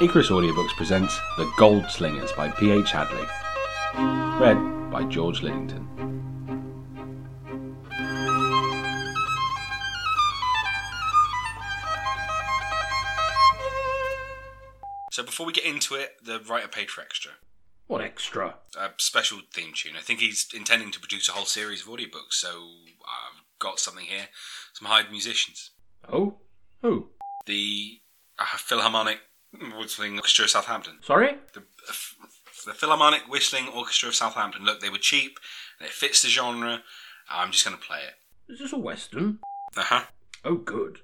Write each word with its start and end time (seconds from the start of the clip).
Icarus 0.00 0.28
Audiobooks 0.28 0.74
presents 0.76 1.20
The 1.36 1.44
Goldslingers 1.56 2.34
by 2.36 2.50
P.H. 2.50 2.90
Hadly. 2.90 3.28
Read 4.40 4.90
by 4.90 5.04
George 5.04 5.40
Lidington. 5.40 5.86
So 15.12 15.22
before 15.22 15.46
we 15.46 15.52
get 15.52 15.64
into 15.64 15.94
it, 15.94 16.16
the 16.24 16.40
writer 16.40 16.66
paid 16.66 16.90
for 16.90 17.00
extra. 17.00 17.30
What 17.86 18.00
extra? 18.00 18.56
A 18.76 18.90
special 18.96 19.42
theme 19.52 19.74
tune. 19.76 19.94
I 19.96 20.00
think 20.00 20.18
he's 20.18 20.48
intending 20.52 20.90
to 20.90 20.98
produce 20.98 21.28
a 21.28 21.32
whole 21.32 21.44
series 21.44 21.82
of 21.82 21.86
audiobooks, 21.86 22.32
so 22.32 22.48
I've 22.48 23.42
got 23.60 23.78
something 23.78 24.06
here. 24.06 24.26
Some 24.72 24.88
hired 24.88 25.12
musicians. 25.12 25.70
Oh? 26.12 26.38
Who? 26.82 27.10
The 27.46 28.00
uh, 28.40 28.56
Philharmonic 28.56 29.20
Whistling 29.78 30.16
Orchestra 30.16 30.44
of 30.44 30.50
Southampton. 30.50 30.98
Sorry? 31.02 31.36
The, 31.52 31.62
the 32.66 32.72
Philharmonic 32.74 33.22
Whistling 33.28 33.68
Orchestra 33.68 34.08
of 34.08 34.14
Southampton. 34.14 34.64
Look, 34.64 34.80
they 34.80 34.90
were 34.90 34.98
cheap, 34.98 35.38
and 35.78 35.86
it 35.86 35.92
fits 35.92 36.22
the 36.22 36.28
genre. 36.28 36.82
I'm 37.30 37.52
just 37.52 37.64
going 37.64 37.76
to 37.76 37.82
play 37.82 37.98
it. 37.98 38.52
Is 38.52 38.58
this 38.58 38.72
a 38.72 38.78
western? 38.78 39.38
Uh 39.76 39.82
huh. 39.82 40.04
Oh, 40.44 40.56
good. 40.56 41.00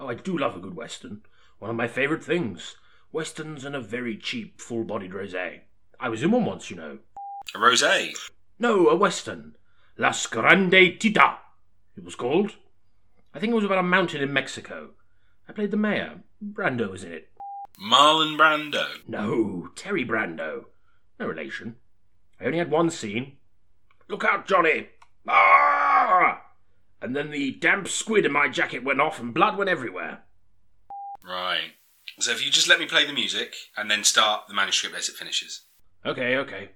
Oh, 0.00 0.08
I 0.08 0.14
do 0.14 0.36
love 0.36 0.56
a 0.56 0.60
good 0.60 0.76
western. 0.76 1.22
One 1.58 1.70
of 1.70 1.76
my 1.76 1.88
favourite 1.88 2.24
things. 2.24 2.76
Westerns 3.12 3.64
and 3.64 3.74
a 3.74 3.80
very 3.80 4.16
cheap, 4.16 4.60
full-bodied 4.60 5.12
rosé. 5.12 5.60
I 5.98 6.08
was 6.08 6.22
in 6.22 6.30
one 6.30 6.44
once, 6.44 6.70
you 6.70 6.76
know. 6.76 6.98
A 7.54 7.58
rosé. 7.58 8.14
No, 8.58 8.88
a 8.88 8.96
western. 8.96 9.56
Las 9.96 10.26
Grande 10.26 10.98
Tita, 10.98 11.38
it 11.96 12.04
was 12.04 12.14
called. 12.14 12.52
I 13.34 13.40
think 13.40 13.52
it 13.52 13.56
was 13.56 13.64
about 13.64 13.78
a 13.78 13.82
mountain 13.82 14.22
in 14.22 14.32
Mexico. 14.32 14.90
I 15.48 15.52
played 15.52 15.70
the 15.70 15.76
mayor. 15.76 16.20
Brando 16.44 16.90
was 16.90 17.02
in 17.02 17.12
it. 17.12 17.30
Marlon 17.80 18.36
Brando. 18.36 18.86
No, 19.06 19.68
Terry 19.76 20.04
Brando. 20.04 20.64
No 21.20 21.26
relation. 21.26 21.76
I 22.40 22.46
only 22.46 22.58
had 22.58 22.70
one 22.70 22.90
scene. 22.90 23.36
Look 24.08 24.24
out, 24.24 24.46
Johnny! 24.46 24.88
Ah! 25.28 26.42
And 27.00 27.14
then 27.14 27.30
the 27.30 27.52
damp 27.52 27.88
squid 27.88 28.24
in 28.24 28.32
my 28.32 28.48
jacket 28.48 28.82
went 28.82 29.00
off 29.00 29.20
and 29.20 29.34
blood 29.34 29.56
went 29.56 29.70
everywhere. 29.70 30.24
Right. 31.22 31.72
So 32.18 32.32
if 32.32 32.44
you 32.44 32.50
just 32.50 32.68
let 32.68 32.80
me 32.80 32.86
play 32.86 33.06
the 33.06 33.12
music 33.12 33.54
and 33.76 33.90
then 33.90 34.02
start 34.02 34.48
the 34.48 34.54
manuscript 34.54 34.96
as 34.96 35.08
it 35.08 35.14
finishes. 35.14 35.62
Okay, 36.04 36.36
okay. 36.36 36.70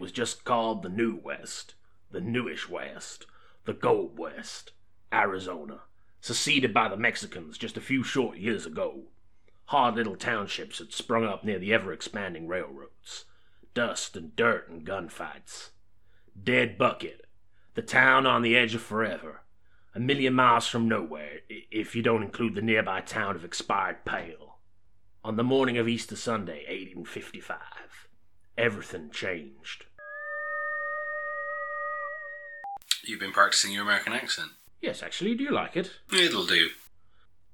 It 0.00 0.04
was 0.04 0.12
just 0.12 0.44
called 0.44 0.82
the 0.82 0.88
New 0.88 1.20
West, 1.22 1.74
the 2.10 2.22
Newish 2.22 2.70
West, 2.70 3.26
the 3.66 3.74
Gold 3.74 4.18
West, 4.18 4.72
Arizona, 5.12 5.80
seceded 6.22 6.72
by 6.72 6.88
the 6.88 6.96
Mexicans 6.96 7.58
just 7.58 7.76
a 7.76 7.82
few 7.82 8.02
short 8.02 8.38
years 8.38 8.64
ago. 8.64 9.02
Hard 9.66 9.96
little 9.96 10.16
townships 10.16 10.78
had 10.78 10.94
sprung 10.94 11.26
up 11.26 11.44
near 11.44 11.58
the 11.58 11.74
ever 11.74 11.92
expanding 11.92 12.48
railroads. 12.48 13.26
Dust 13.74 14.16
and 14.16 14.34
dirt 14.34 14.70
and 14.70 14.86
gunfights. 14.86 15.72
Dead 16.42 16.78
Bucket, 16.78 17.26
the 17.74 17.82
town 17.82 18.24
on 18.24 18.40
the 18.40 18.56
edge 18.56 18.74
of 18.74 18.80
forever, 18.80 19.42
a 19.94 20.00
million 20.00 20.32
miles 20.32 20.66
from 20.66 20.88
nowhere, 20.88 21.40
if 21.50 21.94
you 21.94 22.02
don't 22.02 22.22
include 22.22 22.54
the 22.54 22.62
nearby 22.62 23.02
town 23.02 23.36
of 23.36 23.44
Expired 23.44 24.06
Pale. 24.06 24.56
On 25.22 25.36
the 25.36 25.44
morning 25.44 25.76
of 25.76 25.86
Easter 25.86 26.16
Sunday, 26.16 26.64
1855, 26.68 27.58
everything 28.56 29.10
changed. 29.10 29.84
You've 33.10 33.18
been 33.18 33.32
practicing 33.32 33.72
your 33.72 33.82
American 33.82 34.12
accent. 34.12 34.52
Yes, 34.80 35.02
actually, 35.02 35.34
do 35.34 35.42
you 35.42 35.50
like 35.50 35.76
it? 35.76 35.90
It'll 36.12 36.46
do. 36.46 36.68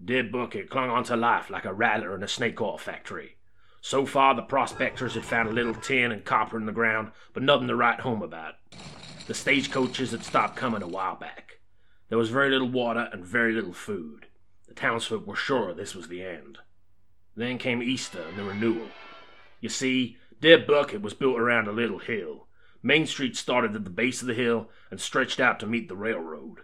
Dead 0.04 0.30
Bucket 0.30 0.68
clung 0.68 0.90
on 0.90 1.02
to 1.04 1.16
life 1.16 1.48
like 1.48 1.64
a 1.64 1.72
rattler 1.72 2.14
in 2.14 2.22
a 2.22 2.28
snake 2.28 2.60
oil 2.60 2.76
factory. 2.76 3.38
So 3.80 4.04
far, 4.04 4.34
the 4.34 4.42
prospectors 4.42 5.14
had 5.14 5.24
found 5.24 5.48
a 5.48 5.52
little 5.52 5.74
tin 5.74 6.12
and 6.12 6.26
copper 6.26 6.58
in 6.58 6.66
the 6.66 6.72
ground, 6.72 7.12
but 7.32 7.42
nothing 7.42 7.68
to 7.68 7.74
write 7.74 8.00
home 8.00 8.20
about. 8.20 8.56
The 9.28 9.32
stagecoaches 9.32 10.10
had 10.10 10.24
stopped 10.24 10.56
coming 10.56 10.82
a 10.82 10.86
while 10.86 11.16
back. 11.16 11.58
There 12.10 12.18
was 12.18 12.28
very 12.28 12.50
little 12.50 12.68
water 12.68 13.08
and 13.10 13.24
very 13.24 13.54
little 13.54 13.72
food. 13.72 14.26
The 14.68 14.74
townsfolk 14.74 15.26
were 15.26 15.36
sure 15.36 15.72
this 15.72 15.94
was 15.94 16.08
the 16.08 16.22
end. 16.22 16.58
Then 17.34 17.56
came 17.56 17.82
Easter 17.82 18.20
and 18.28 18.38
the 18.38 18.44
renewal. 18.44 18.88
You 19.62 19.70
see, 19.70 20.18
Dead 20.38 20.66
Bucket 20.66 21.00
was 21.00 21.14
built 21.14 21.40
around 21.40 21.66
a 21.66 21.72
little 21.72 22.00
hill. 22.00 22.46
Main 22.82 23.06
Street 23.06 23.36
started 23.36 23.74
at 23.74 23.84
the 23.84 23.90
base 23.90 24.20
of 24.20 24.28
the 24.28 24.34
hill 24.34 24.70
and 24.90 25.00
stretched 25.00 25.40
out 25.40 25.58
to 25.60 25.66
meet 25.66 25.88
the 25.88 25.96
railroad. 25.96 26.58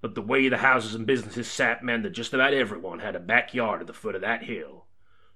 But 0.00 0.14
the 0.14 0.22
way 0.22 0.48
the 0.48 0.58
houses 0.58 0.94
and 0.94 1.06
businesses 1.06 1.50
sat 1.50 1.82
meant 1.82 2.04
that 2.04 2.10
just 2.10 2.32
about 2.32 2.54
everyone 2.54 3.00
had 3.00 3.16
a 3.16 3.20
backyard 3.20 3.80
at 3.80 3.86
the 3.86 3.92
foot 3.92 4.14
of 4.14 4.20
that 4.20 4.44
hill. 4.44 4.86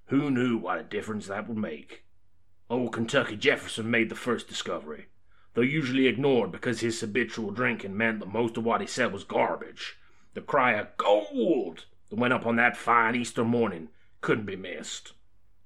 Who 0.06 0.30
knew 0.30 0.58
what 0.58 0.78
a 0.78 0.84
difference 0.84 1.26
that 1.26 1.48
would 1.48 1.56
make? 1.56 2.04
Old 2.70 2.92
Kentucky 2.92 3.36
Jefferson 3.36 3.90
made 3.90 4.08
the 4.08 4.14
first 4.14 4.48
discovery, 4.48 5.06
though 5.54 5.62
usually 5.62 6.06
ignored 6.06 6.52
because 6.52 6.80
his 6.80 7.00
habitual 7.00 7.50
drinking 7.50 7.96
meant 7.96 8.20
that 8.20 8.32
most 8.32 8.56
of 8.56 8.64
what 8.64 8.80
he 8.80 8.86
said 8.86 9.12
was 9.12 9.24
garbage. 9.24 9.98
The 10.34 10.40
cry 10.40 10.72
of 10.74 10.96
gold 10.96 11.86
that 12.08 12.18
went 12.18 12.32
up 12.32 12.46
on 12.46 12.56
that 12.56 12.76
fine 12.76 13.14
Easter 13.14 13.44
morning 13.44 13.88
couldn't 14.20 14.46
be 14.46 14.56
missed. 14.56 15.12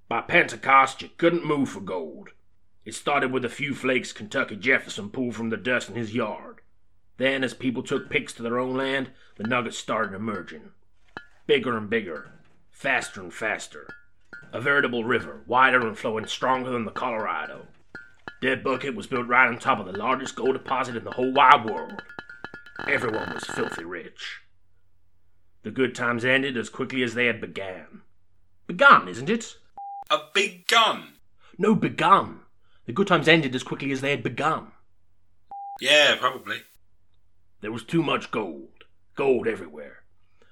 By 0.09 0.23
Pentecost, 0.23 1.03
you 1.03 1.11
couldn't 1.17 1.45
move 1.45 1.69
for 1.69 1.81
gold. 1.81 2.31
It 2.87 2.95
started 2.95 3.33
with 3.33 3.45
a 3.45 3.49
few 3.49 3.75
flakes 3.75 4.13
Kentucky 4.13 4.55
Jefferson 4.55 5.11
pulled 5.11 5.35
from 5.35 5.51
the 5.51 5.57
dust 5.57 5.89
in 5.89 5.97
his 5.97 6.15
yard. 6.15 6.61
Then, 7.17 7.43
as 7.43 7.53
people 7.53 7.83
took 7.83 8.09
picks 8.09 8.33
to 8.35 8.45
their 8.45 8.61
own 8.61 8.77
land, 8.77 9.11
the 9.37 9.43
nuggets 9.43 9.77
started 9.77 10.15
emerging. 10.15 10.71
Bigger 11.49 11.77
and 11.77 11.91
bigger, 11.91 12.31
faster 12.71 13.21
and 13.21 13.35
faster. 13.35 13.89
A 14.53 14.61
veritable 14.61 15.03
river, 15.03 15.43
wider 15.49 15.85
and 15.85 15.99
flowing 15.99 16.27
stronger 16.27 16.71
than 16.71 16.85
the 16.85 16.93
Colorado. 16.93 17.67
Dead 18.41 18.63
Bucket 18.63 18.95
was 18.95 19.09
built 19.09 19.27
right 19.27 19.49
on 19.49 19.59
top 19.59 19.81
of 19.81 19.87
the 19.87 19.99
largest 19.99 20.37
gold 20.37 20.53
deposit 20.53 20.95
in 20.95 21.03
the 21.03 21.11
whole 21.11 21.33
wide 21.33 21.69
world. 21.69 22.01
Everyone 22.87 23.35
was 23.35 23.45
filthy 23.45 23.85
rich. 23.85 24.43
The 25.65 25.73
good 25.73 25.93
times 25.93 26.25
ended 26.25 26.57
as 26.57 26.69
quickly 26.69 27.03
as 27.03 27.15
they 27.15 27.27
had 27.27 27.41
began. 27.41 28.03
Begun, 28.69 29.09
isn't 29.09 29.29
it? 29.29 29.57
A 30.09 30.19
big 30.33 30.69
gun. 30.69 31.15
No, 31.59 31.75
begun. 31.75 32.43
The 32.87 32.93
good 32.93 33.09
times 33.09 33.29
ended 33.29 33.55
as 33.55 33.63
quickly 33.63 33.91
as 33.91 34.01
they 34.01 34.11
had 34.11 34.23
begun. 34.23 34.73
Yeah, 35.81 36.17
probably. 36.19 36.63
There 37.61 37.73
was 37.73 37.85
too 37.85 38.03
much 38.03 38.31
gold. 38.31 38.85
Gold 39.17 39.49
everywhere. 39.49 40.05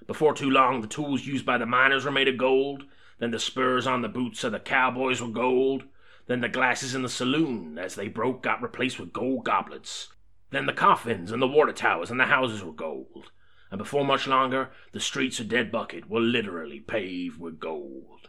Before 0.06 0.34
too 0.34 0.50
long, 0.50 0.81
the 0.81 0.89
tools 0.89 1.27
used 1.27 1.47
by 1.47 1.59
the 1.59 1.67
miners 1.67 2.05
were 2.05 2.11
made 2.11 2.28
of 2.28 2.37
gold. 2.37 2.84
Then 3.19 3.31
the 3.31 3.39
spurs 3.39 3.87
on 3.87 4.03
the 4.03 4.09
boots 4.09 4.43
of 4.45 4.53
the 4.53 4.59
cowboys 4.59 5.22
were 5.22 5.28
gold. 5.28 5.84
Then 6.27 6.41
the 6.41 6.49
glasses 6.49 6.95
in 6.95 7.03
the 7.03 7.09
saloon, 7.09 7.78
as 7.78 7.95
they 7.95 8.09
broke, 8.09 8.42
got 8.42 8.63
replaced 8.63 8.98
with 8.98 9.13
gold 9.13 9.45
goblets. 9.45 10.09
Then 10.51 10.66
the 10.66 10.72
coffins 10.72 11.30
and 11.30 11.41
the 11.41 11.47
water 11.47 11.72
towers 11.72 12.10
and 12.10 12.19
the 12.19 12.27
houses 12.27 12.65
were 12.65 12.72
gold. 12.72 13.30
And 13.71 13.78
before 13.78 14.04
much 14.04 14.27
longer, 14.27 14.71
the 14.92 15.01
streets 15.01 15.41
of 15.41 15.48
Dead 15.48 15.71
Bucket 15.71 16.09
were 16.09 16.21
literally 16.21 16.80
paved 16.80 17.39
with 17.39 17.60
gold. 17.60 18.28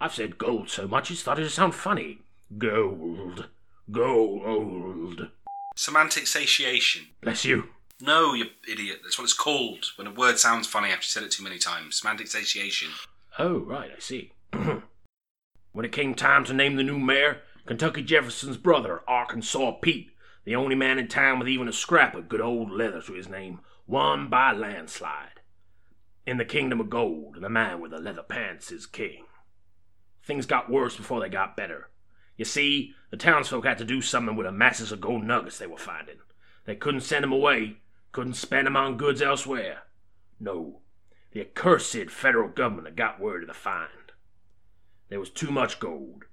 I've 0.00 0.14
said 0.14 0.38
gold 0.38 0.68
so 0.70 0.86
much 0.86 1.10
it 1.10 1.16
started 1.16 1.44
to 1.44 1.50
sound 1.50 1.74
funny. 1.74 2.20
Gold. 2.56 3.48
Gold. 3.90 5.28
Semantic 5.76 6.26
satiation. 6.26 7.08
Bless 7.20 7.44
you. 7.44 7.68
No, 8.00 8.32
you 8.32 8.46
idiot. 8.70 9.00
That's 9.02 9.18
what 9.18 9.24
it's 9.24 9.34
called. 9.34 9.86
When 9.96 10.06
a 10.06 10.12
word 10.12 10.38
sounds 10.38 10.66
funny 10.66 10.88
after 10.88 11.04
you 11.04 11.08
said 11.08 11.22
it 11.24 11.30
too 11.30 11.44
many 11.44 11.58
times. 11.58 11.96
Semantic 11.96 12.28
satiation. 12.28 12.88
Oh, 13.38 13.58
right, 13.58 13.90
I 13.94 14.00
see. 14.00 14.32
when 15.72 15.84
it 15.84 15.92
came 15.92 16.14
time 16.14 16.44
to 16.44 16.54
name 16.54 16.76
the 16.76 16.82
new 16.82 16.98
mayor, 16.98 17.42
Kentucky 17.66 18.02
Jefferson's 18.02 18.56
brother, 18.56 19.02
Arkansas 19.06 19.72
Pete, 19.82 20.10
the 20.44 20.56
only 20.56 20.74
man 20.74 20.98
in 20.98 21.08
town 21.08 21.38
with 21.38 21.48
even 21.48 21.68
a 21.68 21.72
scrap 21.72 22.14
of 22.14 22.28
good 22.28 22.40
old 22.40 22.70
leather 22.70 23.02
to 23.02 23.12
his 23.12 23.28
name, 23.28 23.60
won 23.86 24.30
by 24.30 24.52
landslide. 24.52 25.40
In 26.26 26.38
the 26.38 26.44
kingdom 26.46 26.80
of 26.80 26.88
gold, 26.88 27.36
the 27.40 27.50
man 27.50 27.80
with 27.80 27.90
the 27.90 27.98
leather 27.98 28.22
pants 28.22 28.72
is 28.72 28.86
king. 28.86 29.26
Things 30.22 30.46
got 30.46 30.70
worse 30.70 30.96
before 30.96 31.20
they 31.20 31.28
got 31.28 31.56
better. 31.56 31.90
You 32.38 32.44
see, 32.44 32.94
the 33.10 33.16
townsfolk 33.16 33.66
had 33.66 33.78
to 33.78 33.84
do 33.84 34.00
something 34.00 34.36
with 34.36 34.46
the 34.46 34.52
masses 34.52 34.92
of 34.92 35.00
gold 35.00 35.24
nuggets 35.24 35.58
they 35.58 35.66
were 35.66 35.76
finding. 35.76 36.20
They 36.64 36.76
couldn't 36.76 37.00
send 37.00 37.24
'em 37.24 37.32
away, 37.32 37.78
couldn't 38.12 38.34
spend 38.34 38.66
'em 38.66 38.76
on 38.76 38.96
goods 38.96 39.20
elsewhere. 39.20 39.82
No, 40.38 40.82
the 41.32 41.40
accursed 41.40 42.10
federal 42.10 42.48
government 42.48 42.86
had 42.86 42.96
got 42.96 43.18
word 43.18 43.42
of 43.42 43.48
the 43.48 43.54
find. 43.54 44.12
There 45.08 45.18
was 45.18 45.30
too 45.30 45.50
much 45.50 45.80
gold. 45.80 46.26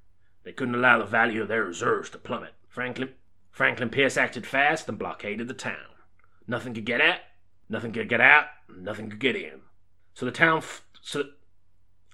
They 0.43 0.53
couldn't 0.53 0.75
allow 0.75 0.99
the 0.99 1.05
value 1.05 1.41
of 1.41 1.47
their 1.47 1.63
reserves 1.65 2.11
to 2.11 2.19
plummet. 2.19 2.53
Franklin, 2.67 3.15
Franklin 3.49 3.89
Pierce 3.89 4.15
acted 4.15 4.45
fast 4.45 4.87
and 4.87 4.99
blockaded 4.99 5.47
the 5.47 5.55
town. 5.55 5.95
Nothing 6.45 6.75
could 6.75 6.85
get 6.85 7.01
at, 7.01 7.21
nothing 7.67 7.91
could 7.91 8.09
get 8.09 8.21
out, 8.21 8.45
nothing 8.69 9.09
could 9.09 9.19
get 9.19 9.35
in. 9.35 9.63
So 10.13 10.25
the 10.25 10.31
town, 10.31 10.57
f- 10.59 10.85
so, 11.01 11.31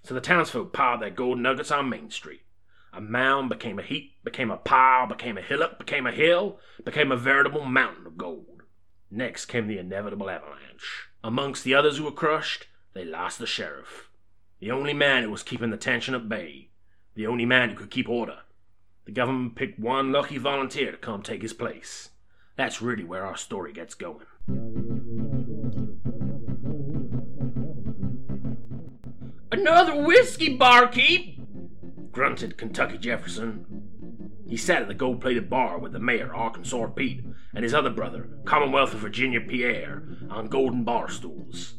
so 0.03 0.13
the 0.13 0.21
townsfolk 0.21 0.71
piled 0.71 1.01
their 1.01 1.09
gold 1.09 1.39
nuggets 1.39 1.71
on 1.71 1.89
Main 1.89 2.09
Street. 2.09 2.43
A 2.93 2.99
mound 2.99 3.47
became 3.49 3.79
a 3.79 3.83
heap, 3.83 4.15
became 4.23 4.51
a 4.51 4.57
pile, 4.57 5.07
became 5.07 5.37
a 5.37 5.41
hillock, 5.41 5.79
became 5.79 6.05
a 6.05 6.11
hill, 6.11 6.59
became 6.83 7.11
a 7.11 7.17
veritable 7.17 7.63
mountain 7.63 8.05
of 8.05 8.17
gold. 8.17 8.63
Next 9.09 9.45
came 9.45 9.67
the 9.67 9.77
inevitable 9.77 10.29
avalanche. 10.29 11.07
Amongst 11.23 11.63
the 11.63 11.73
others 11.73 11.97
who 11.97 12.03
were 12.03 12.11
crushed, 12.11 12.67
they 12.93 13.05
lost 13.05 13.39
the 13.39 13.47
sheriff. 13.47 14.09
The 14.59 14.71
only 14.71 14.93
man 14.93 15.23
who 15.23 15.31
was 15.31 15.43
keeping 15.43 15.69
the 15.69 15.77
tension 15.77 16.13
at 16.13 16.27
bay. 16.27 16.69
The 17.15 17.27
only 17.27 17.45
man 17.45 17.69
who 17.69 17.75
could 17.75 17.91
keep 17.91 18.09
order. 18.09 18.39
The 19.05 19.11
government 19.11 19.55
picked 19.55 19.79
one 19.79 20.11
lucky 20.11 20.37
volunteer 20.37 20.91
to 20.91 20.97
come 20.97 21.23
take 21.23 21.41
his 21.41 21.53
place. 21.53 22.09
That's 22.57 22.81
really 22.81 23.03
where 23.03 23.25
our 23.25 23.37
story 23.37 23.71
gets 23.71 23.95
going. 23.95 24.25
Another 29.51 30.03
whiskey, 30.03 30.57
barkeep! 30.57 31.40
Grunted 32.11 32.57
Kentucky 32.57 32.97
Jefferson. 32.97 33.65
He 34.47 34.57
sat 34.57 34.81
at 34.81 34.87
the 34.87 34.93
gold 34.93 35.21
plated 35.21 35.49
bar 35.49 35.79
with 35.79 35.93
the 35.93 35.99
mayor, 35.99 36.33
Arkansas 36.35 36.87
Pete, 36.87 37.23
and 37.53 37.63
his 37.63 37.73
other 37.73 37.89
brother, 37.89 38.29
Commonwealth 38.43 38.93
of 38.93 38.99
Virginia 38.99 39.39
Pierre, 39.39 40.03
on 40.29 40.47
golden 40.47 40.83
bar 40.83 41.09
stools. 41.09 41.75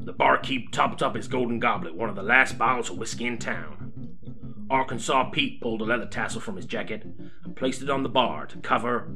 The 0.00 0.12
barkeep 0.12 0.72
topped 0.72 1.02
up 1.02 1.14
his 1.14 1.28
golden 1.28 1.60
goblet, 1.60 1.94
one 1.94 2.08
of 2.08 2.16
the 2.16 2.22
last 2.22 2.58
bottles 2.58 2.90
of 2.90 2.98
whiskey 2.98 3.26
in 3.26 3.38
town. 3.38 4.16
Arkansas 4.70 5.30
Pete 5.30 5.60
pulled 5.60 5.80
a 5.80 5.84
leather 5.84 6.06
tassel 6.06 6.40
from 6.40 6.56
his 6.56 6.66
jacket 6.66 7.04
and 7.44 7.56
placed 7.56 7.82
it 7.82 7.90
on 7.90 8.02
the 8.02 8.08
bar 8.08 8.46
to 8.46 8.58
cover 8.58 9.14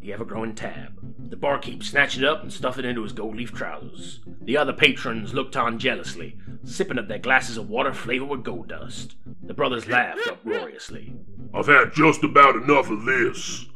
the 0.00 0.12
ever 0.12 0.24
growing 0.24 0.54
tab. 0.54 0.98
The 1.30 1.36
barkeep 1.36 1.82
snatched 1.82 2.18
it 2.18 2.24
up 2.24 2.42
and 2.42 2.52
stuffed 2.52 2.78
it 2.78 2.84
into 2.84 3.02
his 3.02 3.12
gold 3.12 3.36
leaf 3.36 3.52
trousers. 3.52 4.20
The 4.42 4.56
other 4.56 4.72
patrons 4.72 5.34
looked 5.34 5.56
on 5.56 5.78
jealously, 5.78 6.36
sipping 6.64 6.98
up 6.98 7.08
their 7.08 7.18
glasses 7.18 7.56
of 7.56 7.68
water 7.68 7.92
flavored 7.92 8.28
with 8.28 8.44
gold 8.44 8.68
dust. 8.68 9.16
The 9.42 9.54
brothers 9.54 9.88
laughed 9.88 10.26
uproariously. 10.28 11.14
I've 11.54 11.66
had 11.66 11.92
just 11.92 12.22
about 12.22 12.56
enough 12.56 12.90
of 12.90 13.04
this. 13.04 13.66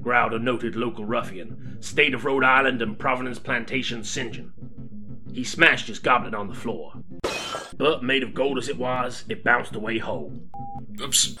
Growled 0.00 0.32
a 0.32 0.38
noted 0.38 0.76
local 0.76 1.04
ruffian, 1.04 1.76
state 1.80 2.14
of 2.14 2.24
Rhode 2.24 2.44
Island 2.44 2.82
and 2.82 2.98
Providence 2.98 3.38
Plantation 3.38 4.02
St. 4.04 4.32
John. 4.32 4.52
He 5.32 5.44
smashed 5.44 5.88
his 5.88 5.98
goblet 5.98 6.34
on 6.34 6.48
the 6.48 6.54
floor. 6.54 6.94
But 7.76 8.02
made 8.02 8.22
of 8.22 8.34
gold 8.34 8.58
as 8.58 8.68
it 8.68 8.78
was, 8.78 9.24
it 9.28 9.44
bounced 9.44 9.74
away 9.74 9.98
whole. 9.98 10.32
Oops. 11.00 11.36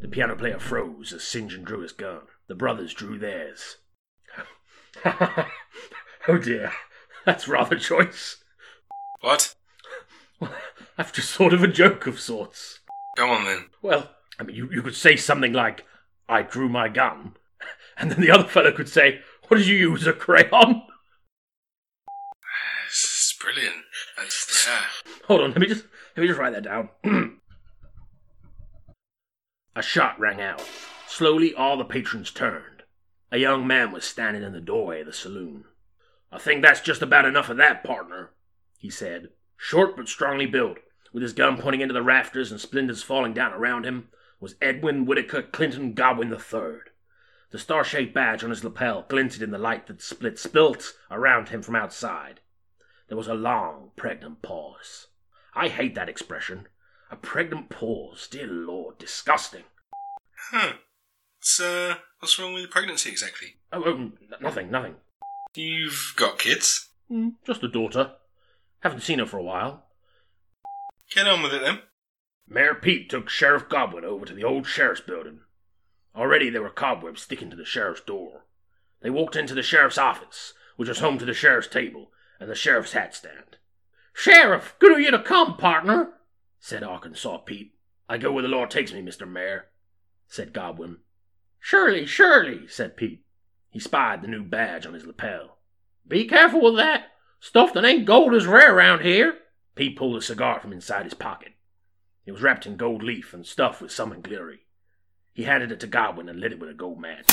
The 0.00 0.08
piano 0.08 0.36
player 0.36 0.58
froze 0.58 1.12
as 1.12 1.24
St. 1.24 1.50
John 1.50 1.64
drew 1.64 1.80
his 1.80 1.92
gun. 1.92 2.22
The 2.46 2.54
brothers 2.54 2.94
drew 2.94 3.18
theirs. 3.18 3.76
oh 5.04 6.38
dear, 6.42 6.72
that's 7.24 7.46
rather 7.46 7.78
choice. 7.78 8.42
What? 9.20 9.54
I've 10.98 11.12
just 11.12 11.34
thought 11.34 11.52
of 11.52 11.62
a 11.62 11.68
joke 11.68 12.06
of 12.06 12.20
sorts. 12.20 12.80
Go 13.16 13.28
on 13.30 13.44
then. 13.44 13.66
Well, 13.82 14.10
I 14.38 14.44
mean, 14.44 14.56
you, 14.56 14.68
you 14.70 14.82
could 14.82 14.94
say 14.94 15.16
something 15.16 15.52
like, 15.52 15.84
I 16.28 16.42
drew 16.42 16.68
my 16.68 16.88
gun. 16.88 17.34
And 18.00 18.12
then 18.12 18.20
the 18.20 18.30
other 18.30 18.46
fellow 18.46 18.70
could 18.70 18.88
say, 18.88 19.22
What 19.48 19.56
did 19.56 19.66
you 19.66 19.76
use, 19.76 20.06
a 20.06 20.12
crayon? 20.12 20.82
It's 22.86 23.36
brilliant. 23.40 23.84
That's, 24.16 24.68
yeah. 24.68 24.82
Hold 25.26 25.40
on, 25.40 25.50
let 25.50 25.58
me 25.58 25.66
just 25.66 25.84
let 26.16 26.22
me 26.22 26.28
just 26.28 26.38
write 26.38 26.52
that 26.52 26.62
down. 26.62 26.90
a 29.74 29.82
shot 29.82 30.18
rang 30.20 30.40
out. 30.40 30.62
Slowly 31.08 31.54
all 31.54 31.76
the 31.76 31.84
patrons 31.84 32.30
turned. 32.30 32.82
A 33.32 33.38
young 33.38 33.66
man 33.66 33.90
was 33.92 34.04
standing 34.04 34.42
in 34.42 34.52
the 34.52 34.60
doorway 34.60 35.00
of 35.00 35.06
the 35.06 35.12
saloon. 35.12 35.64
I 36.30 36.38
think 36.38 36.62
that's 36.62 36.80
just 36.80 37.02
about 37.02 37.24
enough 37.24 37.48
of 37.48 37.56
that, 37.56 37.82
partner, 37.82 38.30
he 38.78 38.90
said. 38.90 39.30
Short 39.60 39.96
but 39.96 40.08
strongly 40.08 40.46
built, 40.46 40.78
with 41.12 41.22
his 41.22 41.32
gun 41.32 41.60
pointing 41.60 41.80
into 41.80 41.92
the 41.92 42.02
rafters 42.02 42.52
and 42.52 42.60
splinters 42.60 43.02
falling 43.02 43.34
down 43.34 43.52
around 43.52 43.84
him, 43.84 44.08
was 44.40 44.54
Edwin 44.62 45.04
Whitaker 45.04 45.42
Clinton 45.42 45.94
Godwin 45.94 46.32
III. 46.32 46.92
The 47.50 47.58
star-shaped 47.58 48.14
badge 48.14 48.44
on 48.44 48.50
his 48.50 48.62
lapel 48.62 49.04
glinted 49.08 49.42
in 49.42 49.50
the 49.50 49.58
light 49.58 49.88
that 49.88 50.00
split 50.00 50.38
spilt 50.38 50.94
around 51.10 51.48
him 51.48 51.62
from 51.62 51.74
outside. 51.74 52.40
There 53.08 53.16
was 53.16 53.26
a 53.26 53.34
long, 53.34 53.90
pregnant 53.96 54.42
pause. 54.42 55.08
I 55.54 55.68
hate 55.68 55.96
that 55.96 56.08
expression. 56.08 56.68
A 57.10 57.16
pregnant 57.16 57.68
pause. 57.68 58.28
Dear 58.30 58.46
Lord, 58.46 58.98
disgusting. 58.98 59.64
Huh. 60.50 60.74
Uh, 61.60 61.94
what's 62.20 62.38
wrong 62.38 62.54
with 62.54 62.62
the 62.62 62.68
pregnancy 62.68 63.10
exactly? 63.10 63.56
Oh, 63.72 63.82
oh 63.84 64.12
nothing, 64.40 64.70
nothing. 64.70 64.96
You've 65.54 66.14
got 66.16 66.38
kids. 66.38 66.90
Mm, 67.10 67.34
just 67.44 67.64
a 67.64 67.68
daughter. 67.68 68.12
Haven't 68.80 69.00
seen 69.00 69.18
her 69.18 69.26
for 69.26 69.38
a 69.38 69.42
while. 69.42 69.86
Get 71.10 71.26
on 71.26 71.42
with 71.42 71.52
it 71.52 71.62
then. 71.62 71.80
Mayor 72.46 72.74
Pete 72.74 73.10
took 73.10 73.28
Sheriff 73.28 73.68
Godwin 73.68 74.04
over 74.04 74.24
to 74.24 74.34
the 74.34 74.44
old 74.44 74.66
sheriff's 74.66 75.00
building. 75.00 75.40
Already 76.14 76.50
there 76.50 76.62
were 76.62 76.70
cobwebs 76.70 77.22
sticking 77.22 77.50
to 77.50 77.56
the 77.56 77.64
sheriff's 77.64 78.00
door. 78.00 78.46
They 79.00 79.10
walked 79.10 79.36
into 79.36 79.54
the 79.54 79.62
sheriff's 79.62 79.98
office, 79.98 80.54
which 80.76 80.88
was 80.88 81.00
home 81.00 81.18
to 81.18 81.24
the 81.24 81.34
sheriff's 81.34 81.68
table 81.68 82.10
and 82.40 82.50
the 82.50 82.54
sheriff's 82.54 82.92
hat 82.92 83.14
stand. 83.14 83.56
Sheriff, 84.12 84.74
good 84.78 84.92
of 84.92 85.00
you 85.00 85.10
to 85.10 85.22
come, 85.22 85.56
partner, 85.56 86.14
said 86.58 86.82
Arkansas 86.82 87.38
Pete. 87.38 87.74
I 88.08 88.18
go 88.18 88.32
where 88.32 88.42
the 88.42 88.48
law 88.48 88.66
takes 88.66 88.92
me, 88.92 89.02
Mr. 89.02 89.28
Mayor, 89.28 89.66
said 90.26 90.52
Godwin. 90.52 90.98
Surely, 91.60 92.06
surely, 92.06 92.66
said 92.68 92.96
Pete. 92.96 93.24
He 93.70 93.78
spied 93.78 94.22
the 94.22 94.28
new 94.28 94.42
badge 94.42 94.86
on 94.86 94.94
his 94.94 95.06
lapel. 95.06 95.58
Be 96.06 96.24
careful 96.24 96.62
with 96.62 96.76
that. 96.76 97.08
Stuff 97.40 97.72
that 97.72 97.84
ain't 97.84 98.06
gold 98.06 98.34
is 98.34 98.46
rare 98.46 98.74
around 98.74 99.02
here. 99.02 99.38
Pete 99.74 99.96
pulled 99.96 100.16
a 100.16 100.22
cigar 100.22 100.58
from 100.60 100.72
inside 100.72 101.04
his 101.04 101.14
pocket. 101.14 101.52
It 102.26 102.32
was 102.32 102.42
wrapped 102.42 102.66
in 102.66 102.76
gold 102.76 103.02
leaf 103.02 103.32
and 103.32 103.46
stuffed 103.46 103.80
with 103.80 103.92
something 103.92 104.20
glittery. 104.20 104.66
He 105.32 105.44
handed 105.44 105.70
it 105.70 105.80
to 105.80 105.86
Godwin 105.86 106.28
and 106.28 106.40
lit 106.40 106.52
it 106.52 106.58
with 106.58 106.68
a 106.68 106.74
gold 106.74 107.00
match. 107.00 107.30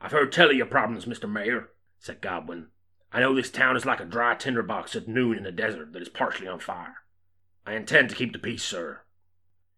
I've 0.00 0.12
heard 0.12 0.32
tell 0.32 0.50
of 0.50 0.56
your 0.56 0.66
problems, 0.66 1.04
Mr. 1.04 1.28
Mayor, 1.28 1.70
said 1.98 2.20
Godwin. 2.20 2.68
I 3.12 3.20
know 3.20 3.34
this 3.34 3.50
town 3.50 3.76
is 3.76 3.84
like 3.84 4.00
a 4.00 4.04
dry 4.04 4.36
tinderbox 4.36 4.94
at 4.94 5.08
noon 5.08 5.36
in 5.36 5.44
a 5.44 5.52
desert 5.52 5.92
that 5.92 6.02
is 6.02 6.08
partially 6.08 6.46
on 6.46 6.60
fire. 6.60 6.94
I 7.66 7.74
intend 7.74 8.08
to 8.10 8.16
keep 8.16 8.32
the 8.32 8.38
peace, 8.38 8.62
sir. 8.62 9.00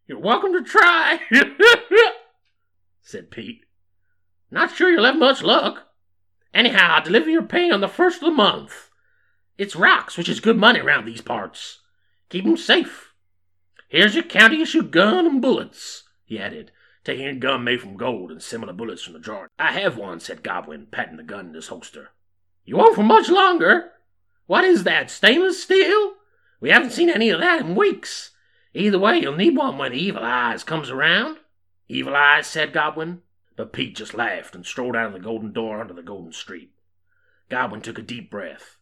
You're 0.07 0.19
welcome 0.19 0.53
to 0.53 0.63
try, 0.63 1.21
said 3.03 3.31
Pete. 3.31 3.65
Not 4.51 4.75
sure 4.75 4.91
you'll 4.91 5.05
have 5.05 5.17
much 5.17 5.43
luck. 5.43 5.89
Anyhow, 6.55 6.97
I'll 6.97 7.05
deliver 7.05 7.31
your 7.31 7.43
pay 7.43 7.71
on 7.71 7.81
the 7.81 7.89
first 7.89 8.23
of 8.23 8.27
the 8.27 8.35
month. 8.35 8.91
It's 9.59 9.77
rocks, 9.77 10.17
which 10.17 10.29
is 10.29 10.41
good 10.41 10.57
money 10.57 10.81
around 10.81 11.05
these 11.05 11.21
parts. 11.21 11.81
Keep 12.29 12.47
'em 12.47 12.57
safe. 12.57 13.13
Here's 13.89 14.15
your 14.15 14.25
county 14.25 14.63
issue 14.63 14.83
gun 14.83 15.27
and 15.27 15.43
bullets, 15.43 16.05
he 16.25 16.39
added, 16.39 16.73
taking 17.05 17.27
a 17.27 17.35
gun 17.35 17.65
made 17.65 17.81
from 17.81 17.97
gold 17.97 18.31
and 18.31 18.43
similar 18.43 18.73
bullets 18.73 19.03
from 19.03 19.13
the 19.13 19.19
drawer. 19.19 19.51
I 19.59 19.73
have 19.73 19.97
one, 19.97 20.21
said 20.21 20.43
Godwin, 20.43 20.87
patting 20.87 21.17
the 21.17 21.23
gun 21.23 21.49
in 21.49 21.55
his 21.55 21.69
holster. 21.69 22.11
You 22.65 22.77
won't 22.77 22.95
for 22.95 23.03
much 23.03 23.29
longer. 23.29 23.93
What 24.47 24.65
is 24.65 24.85
that, 24.85 25.11
stainless 25.11 25.63
steel? 25.63 26.15
We 26.61 26.71
haven't 26.71 26.93
seen 26.93 27.11
any 27.11 27.31
of 27.31 27.41
that 27.41 27.61
in 27.61 27.75
weeks. 27.75 28.31
Either 28.75 28.99
way, 28.99 29.19
you'll 29.19 29.37
need 29.37 29.57
one 29.57 29.77
when 29.79 29.93
Evil 29.93 30.23
Eyes 30.23 30.65
comes 30.65 30.89
around. 30.89 31.39
Evil 31.89 32.15
Eyes, 32.15 32.47
said 32.47 32.73
Godwin. 32.73 33.23
But 33.57 33.73
Pete 33.73 33.97
just 33.97 34.15
laughed 34.15 34.55
and 34.55 34.65
strolled 34.65 34.97
out 34.97 35.07
of 35.07 35.13
the 35.13 35.21
golden 35.21 35.53
door 35.53 35.81
onto 35.81 35.95
the 35.95 36.03
golden 36.03 36.33
street. 36.33 36.73
Godwin 37.49 37.83
took 37.83 37.99
a 37.99 38.03
deep 38.03 38.31
breath. 38.31 38.79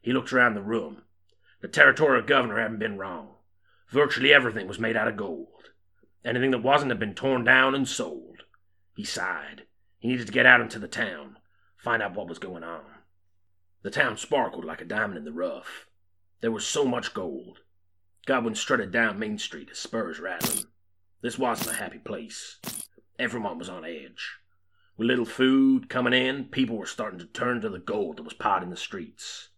He 0.00 0.12
looked 0.12 0.32
around 0.32 0.54
the 0.54 0.62
room. 0.62 1.02
The 1.60 1.68
territorial 1.68 2.24
governor 2.24 2.60
hadn't 2.60 2.78
been 2.78 2.98
wrong. 2.98 3.36
Virtually 3.88 4.32
everything 4.32 4.66
was 4.66 4.78
made 4.78 4.96
out 4.96 5.08
of 5.08 5.16
gold. 5.16 5.70
Anything 6.24 6.52
that 6.52 6.62
wasn't 6.62 6.90
had 6.90 7.00
been 7.00 7.14
torn 7.14 7.44
down 7.44 7.74
and 7.74 7.88
sold. 7.88 8.44
He 8.94 9.04
sighed. 9.04 9.66
He 9.98 10.08
needed 10.08 10.26
to 10.26 10.32
get 10.32 10.46
out 10.46 10.60
into 10.60 10.78
the 10.78 10.88
town, 10.88 11.38
find 11.76 12.02
out 12.02 12.14
what 12.14 12.28
was 12.28 12.38
going 12.38 12.64
on. 12.64 12.84
The 13.82 13.90
town 13.90 14.16
sparkled 14.16 14.64
like 14.64 14.80
a 14.80 14.84
diamond 14.84 15.18
in 15.18 15.24
the 15.24 15.32
rough. 15.32 15.86
There 16.40 16.52
was 16.52 16.66
so 16.66 16.84
much 16.84 17.14
gold. 17.14 17.60
Godwin 18.26 18.54
strutted 18.54 18.92
down 18.92 19.18
Main 19.18 19.38
Street, 19.38 19.68
his 19.68 19.78
spurs 19.78 20.20
rattling. 20.20 20.66
This 21.20 21.38
wasn't 21.38 21.70
a 21.70 21.80
happy 21.80 21.98
place. 21.98 22.58
Everyone 23.22 23.56
was 23.56 23.68
on 23.68 23.84
edge. 23.84 24.38
With 24.96 25.06
little 25.06 25.24
food 25.24 25.88
coming 25.88 26.12
in, 26.12 26.46
people 26.46 26.76
were 26.76 26.86
starting 26.86 27.20
to 27.20 27.24
turn 27.24 27.60
to 27.60 27.68
the 27.68 27.78
gold 27.78 28.16
that 28.16 28.24
was 28.24 28.34
piled 28.34 28.64
in 28.64 28.70
the 28.70 28.76
streets. 28.76 29.50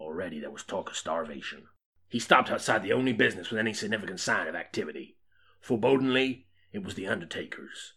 Already 0.00 0.40
there 0.40 0.50
was 0.50 0.64
talk 0.64 0.90
of 0.90 0.96
starvation. 0.96 1.68
He 2.08 2.18
stopped 2.18 2.50
outside 2.50 2.82
the 2.82 2.92
only 2.92 3.12
business 3.12 3.48
with 3.48 3.60
any 3.60 3.74
significant 3.74 4.18
sign 4.18 4.48
of 4.48 4.56
activity. 4.56 5.18
Forebodingly, 5.64 6.46
it 6.72 6.82
was 6.82 6.96
the 6.96 7.06
Undertaker's. 7.06 7.92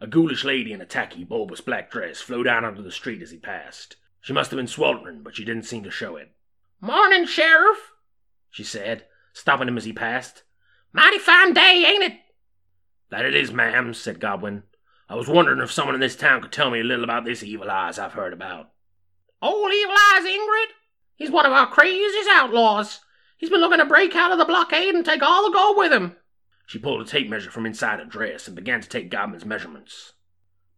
A 0.00 0.06
ghoulish 0.06 0.44
lady 0.44 0.72
in 0.72 0.80
a 0.80 0.86
tacky, 0.86 1.24
bulbous 1.24 1.60
black 1.60 1.90
dress 1.90 2.20
flew 2.20 2.44
down 2.44 2.64
onto 2.64 2.80
the 2.80 2.92
street 2.92 3.20
as 3.20 3.32
he 3.32 3.38
passed. 3.38 3.96
She 4.20 4.32
must 4.32 4.52
have 4.52 4.58
been 4.58 4.68
sweltering, 4.68 5.24
but 5.24 5.34
she 5.34 5.44
didn't 5.44 5.64
seem 5.64 5.82
to 5.82 5.90
show 5.90 6.14
it. 6.14 6.30
Morning, 6.80 7.26
Sheriff, 7.26 7.78
she 8.48 8.62
said, 8.62 9.06
stopping 9.32 9.66
him 9.66 9.76
as 9.76 9.86
he 9.86 9.92
passed. 9.92 10.44
Mighty 10.92 11.18
fine 11.18 11.52
day, 11.52 11.84
ain't 11.84 12.04
it? 12.04 12.20
That 13.10 13.24
it 13.24 13.34
is, 13.34 13.52
ma'am, 13.52 13.92
said 13.92 14.20
Godwin. 14.20 14.62
I 15.08 15.14
was 15.14 15.28
wondering 15.28 15.60
if 15.60 15.72
someone 15.72 15.94
in 15.94 16.00
this 16.00 16.16
town 16.16 16.42
could 16.42 16.52
tell 16.52 16.70
me 16.70 16.80
a 16.80 16.84
little 16.84 17.04
about 17.04 17.24
this 17.24 17.42
Evil 17.42 17.70
Eyes 17.70 17.98
I've 17.98 18.12
heard 18.12 18.34
about. 18.34 18.70
Old 19.40 19.72
Evil 19.72 19.94
Eyes 19.94 20.24
Ingrid? 20.24 20.72
He's 21.16 21.30
one 21.30 21.46
of 21.46 21.52
our 21.52 21.66
craziest 21.66 22.28
outlaws. 22.30 23.00
He's 23.38 23.48
been 23.48 23.60
looking 23.60 23.78
to 23.78 23.86
break 23.86 24.14
out 24.14 24.32
of 24.32 24.38
the 24.38 24.44
blockade 24.44 24.94
and 24.94 25.04
take 25.04 25.22
all 25.22 25.44
the 25.44 25.56
gold 25.56 25.78
with 25.78 25.92
him. 25.92 26.16
She 26.66 26.78
pulled 26.78 27.00
a 27.00 27.04
tape 27.04 27.30
measure 27.30 27.50
from 27.50 27.64
inside 27.64 28.00
her 28.00 28.04
dress 28.04 28.46
and 28.46 28.54
began 28.54 28.82
to 28.82 28.88
take 28.88 29.10
Godwin's 29.10 29.46
measurements. 29.46 30.12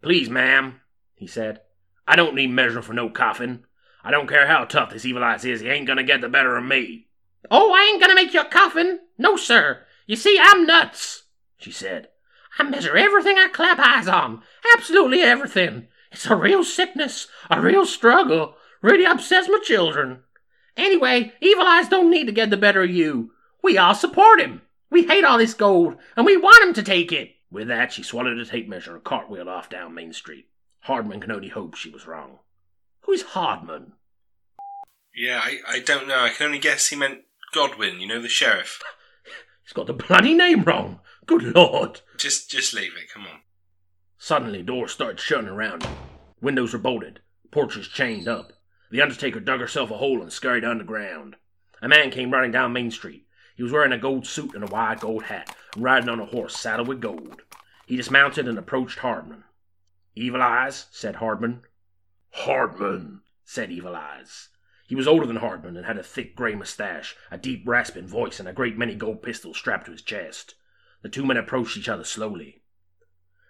Please, 0.03 0.31
ma'am, 0.31 0.81
he 1.15 1.27
said. 1.27 1.63
I 2.07 2.15
don't 2.15 2.37
need 2.37 2.51
measuring 2.51 2.85
for 2.85 2.95
no 2.95 3.11
coffin. 3.11 3.65
I 4.05 4.13
don't 4.13 4.29
care 4.29 4.47
how 4.47 4.65
tough 4.65 4.93
this 4.93 5.05
evil 5.05 5.25
eyes 5.25 5.45
is, 5.45 5.61
he 5.61 5.69
ain't 5.69 5.89
gonna 5.89 6.05
get 6.05 6.21
the 6.21 6.29
better 6.29 6.57
of 6.57 6.65
me. 6.65 7.09
Oh, 7.51 7.73
I 7.73 7.91
ain't 7.91 8.01
gonna 8.01 8.15
make 8.15 8.33
you 8.33 8.41
a 8.41 8.45
coffin. 8.45 9.01
No, 9.19 9.37
sir. 9.37 9.85
You 10.07 10.15
see, 10.17 10.39
I'm 10.41 10.65
nuts, 10.65 11.25
she 11.59 11.73
said. 11.73 12.09
I 12.61 12.63
measure 12.63 12.95
everything 12.95 13.39
I 13.39 13.49
clap 13.49 13.79
eyes 13.79 14.07
on. 14.07 14.43
Absolutely 14.77 15.23
everything. 15.23 15.89
It's 16.13 16.27
a 16.27 16.37
real 16.37 16.63
sickness, 16.63 17.27
a 17.49 17.59
real 17.59 17.87
struggle. 17.87 18.55
Really 18.83 19.07
upsets 19.07 19.49
my 19.49 19.61
children. 19.63 20.25
Anyway, 20.77 21.33
Evil 21.41 21.67
Eyes 21.67 21.89
don't 21.89 22.11
need 22.11 22.27
to 22.27 22.33
get 22.33 22.51
the 22.51 22.59
better 22.59 22.83
of 22.83 22.91
you. 22.91 23.33
We 23.63 23.79
all 23.79 23.95
support 23.95 24.41
him. 24.41 24.61
We 24.91 25.07
hate 25.07 25.25
all 25.25 25.39
this 25.39 25.55
gold, 25.55 25.97
and 26.17 26.27
we 26.27 26.37
want 26.37 26.63
him 26.63 26.75
to 26.75 26.83
take 26.83 27.13
it. 27.13 27.31
With 27.51 27.69
that, 27.69 27.95
she 27.95 28.03
swallowed 28.03 28.39
a 28.39 28.45
tape 28.45 28.69
measure 28.69 28.95
and 28.95 29.05
cartwheeled 29.05 29.49
off 29.49 29.71
down 29.71 29.95
Main 29.95 30.13
Street. 30.13 30.49
Hardman 30.81 31.21
can 31.21 31.33
only 31.33 31.49
hope 31.49 31.77
she 31.77 31.89
was 31.89 32.07
wrong. 32.07 32.41
Who's 33.03 33.23
Hardman? 33.23 33.93
Yeah, 35.15 35.41
I, 35.43 35.61
I 35.67 35.81
don't 35.81 36.07
know. 36.07 36.21
I 36.21 36.29
can 36.29 36.47
only 36.47 36.59
guess 36.59 36.89
he 36.89 36.97
meant 36.97 37.23
Godwin, 37.55 38.01
you 38.01 38.07
know, 38.07 38.21
the 38.21 38.29
sheriff. 38.29 38.83
He's 39.65 39.73
got 39.73 39.87
the 39.87 39.95
bloody 39.95 40.35
name 40.35 40.65
wrong. 40.65 41.01
Good 41.31 41.55
lord. 41.55 42.01
Just 42.17 42.51
just 42.51 42.75
leave 42.75 42.97
it, 42.97 43.09
come 43.09 43.23
on. 43.23 43.43
Suddenly, 44.19 44.65
doors 44.65 44.91
started 44.91 45.21
shutting 45.21 45.47
around 45.47 45.85
him. 45.85 45.93
Windows 46.41 46.73
were 46.73 46.81
bolted, 46.81 47.21
porches 47.53 47.87
chained 47.87 48.27
up. 48.27 48.55
The 48.91 49.01
Undertaker 49.01 49.39
dug 49.39 49.61
herself 49.61 49.93
a 49.93 49.99
hole 49.99 50.23
and 50.23 50.33
scurried 50.33 50.65
underground. 50.65 51.37
A 51.81 51.87
man 51.87 52.11
came 52.11 52.33
running 52.33 52.51
down 52.51 52.73
Main 52.73 52.91
Street. 52.91 53.29
He 53.55 53.63
was 53.63 53.71
wearing 53.71 53.93
a 53.93 53.97
gold 53.97 54.27
suit 54.27 54.57
and 54.57 54.65
a 54.65 54.73
wide 54.73 54.99
gold 54.99 55.23
hat, 55.23 55.55
and 55.77 55.85
riding 55.85 56.09
on 56.09 56.19
a 56.19 56.27
horse 56.27 56.57
saddled 56.57 56.89
with 56.89 57.01
gold. 57.01 57.43
He 57.87 57.95
dismounted 57.95 58.49
and 58.49 58.59
approached 58.59 58.99
Hardman. 58.99 59.45
Evil 60.17 60.43
Eyes, 60.43 60.87
said 60.91 61.15
Hardman. 61.15 61.63
Hardman, 62.31 63.21
said 63.45 63.71
Evil 63.71 63.95
Eyes. 63.95 64.49
He 64.89 64.97
was 64.97 65.07
older 65.07 65.27
than 65.27 65.37
Hardman 65.37 65.77
and 65.77 65.87
had 65.87 65.97
a 65.97 66.03
thick 66.03 66.35
gray 66.35 66.57
mustache, 66.57 67.15
a 67.31 67.39
deep 67.39 67.63
rasping 67.67 68.09
voice, 68.09 68.41
and 68.41 68.49
a 68.49 68.53
great 68.53 68.77
many 68.77 68.97
gold 68.97 69.23
pistols 69.23 69.59
strapped 69.59 69.87
to 69.87 69.93
his 69.93 70.03
chest. 70.03 70.57
The 71.03 71.09
two 71.09 71.25
men 71.25 71.37
approached 71.37 71.77
each 71.77 71.89
other 71.89 72.05
slowly. 72.05 72.63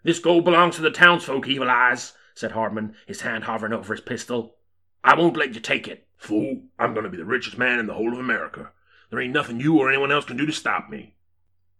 This 0.03 0.19
gold 0.19 0.45
belongs 0.45 0.77
to 0.77 0.83
the 0.83 0.91
townsfolk, 0.91 1.47
Evil 1.47 1.69
Eyes, 1.69 2.15
said 2.35 2.53
Hardman, 2.53 2.95
his 3.07 3.21
hand 3.21 3.45
hovering 3.45 3.73
over 3.73 3.93
his 3.95 4.01
pistol. 4.01 4.57
I 5.05 5.15
won't 5.15 5.37
let 5.37 5.55
you 5.55 5.61
take 5.61 5.89
it. 5.89 6.07
Fool, 6.17 6.63
I'm 6.79 6.95
going 6.95 7.05
to 7.05 7.11
be 7.11 7.17
the 7.17 7.25
richest 7.25 7.59
man 7.59 7.79
in 7.79 7.87
the 7.87 7.95
whole 7.95 8.13
of 8.13 8.19
America. 8.19 8.73
There 9.11 9.21
ain't 9.21 9.33
nothing 9.33 9.61
you 9.61 9.79
or 9.79 9.89
anyone 9.89 10.13
else 10.13 10.25
can 10.25 10.37
do 10.37 10.47
to 10.47 10.53
stop 10.53 10.89
me. 10.89 11.17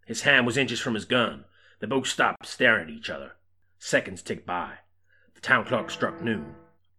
His 0.05 0.21
hand 0.21 0.45
was 0.45 0.57
inches 0.57 0.79
from 0.79 0.95
his 0.95 1.05
gun. 1.05 1.45
They 1.79 1.87
both 1.87 2.07
stopped, 2.07 2.45
staring 2.45 2.89
at 2.89 2.93
each 2.93 3.09
other. 3.09 3.33
Seconds 3.79 4.21
ticked 4.21 4.45
by. 4.45 4.73
The 5.35 5.41
town 5.41 5.65
clock 5.65 5.89
struck 5.89 6.21
noon. 6.21 6.55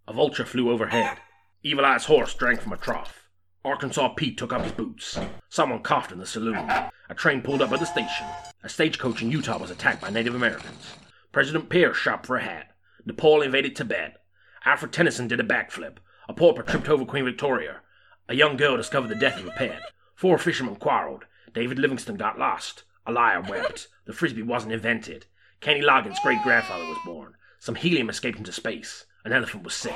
A 0.09 0.13
vulture 0.13 0.45
flew 0.45 0.71
overhead. 0.71 1.19
Evil 1.63 1.85
Eye's 1.85 2.07
horse 2.07 2.35
drank 2.35 2.61
from 2.61 2.73
a 2.73 2.77
trough. 2.77 3.22
Arkansas 3.65 4.09
Pete 4.11 4.37
took 4.37 4.53
off 4.53 4.65
his 4.65 4.73
boots. 4.73 5.19
Someone 5.49 5.83
coughed 5.83 6.11
in 6.11 6.19
the 6.19 6.27
saloon. 6.27 6.69
A 7.09 7.15
train 7.15 7.43
pulled 7.43 7.63
up 7.63 7.71
at 7.71 7.79
the 7.79 7.87
station. 7.87 8.27
A 8.65 8.69
stagecoach 8.69 9.23
in 9.23 9.31
Utah 9.31 9.59
was 9.59 9.71
attacked 9.71 10.01
by 10.01 10.11
Native 10.11 10.35
Americans. 10.35 10.95
President 11.31 11.69
Pierce 11.69 11.97
shopped 11.97 12.27
for 12.27 12.37
a 12.37 12.43
hat. 12.43 12.73
Nepal 13.05 13.41
invaded 13.41 13.77
Tibet. 13.77 14.17
Alfred 14.65 14.93
Tennyson 14.93 15.29
did 15.29 15.39
a 15.39 15.45
backflip. 15.45 15.99
A 16.29 16.33
pauper 16.33 16.63
tripped 16.63 16.89
over 16.89 17.05
Queen 17.05 17.25
Victoria. 17.25 17.81
A 18.29 18.35
young 18.35 18.57
girl 18.57 18.77
discovered 18.77 19.09
the 19.09 19.15
death 19.15 19.39
of 19.39 19.47
a 19.47 19.51
pet. 19.51 19.81
Four 20.17 20.39
fishermen 20.39 20.77
quarreled. 20.77 21.25
David 21.55 21.79
Livingstone 21.79 22.17
got 22.17 22.39
lost. 22.39 22.83
A 23.07 23.13
liar 23.13 23.43
wept. 23.43 23.89
The 24.07 24.13
frisbee 24.13 24.43
wasn't 24.43 24.73
invented. 24.73 25.27
Kenny 25.61 25.83
Loggins' 25.83 26.23
great 26.23 26.43
grandfather 26.43 26.87
was 26.87 26.99
born. 27.05 27.35
Some 27.61 27.77
helium 27.77 28.11
escaped 28.11 28.39
into 28.39 28.53
space. 28.53 29.07
An 29.25 29.33
elephant 29.33 29.63
was 29.63 29.75
sick. 29.75 29.95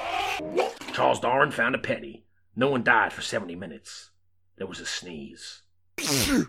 Charles 0.92 1.18
Darwin 1.18 1.50
found 1.50 1.74
a 1.74 1.78
penny. 1.78 2.25
No 2.56 2.70
one 2.70 2.82
died 2.82 3.12
for 3.12 3.20
70 3.20 3.54
minutes. 3.54 4.10
There 4.56 4.66
was 4.66 4.80
a 4.80 4.86
sneeze. 4.86 5.62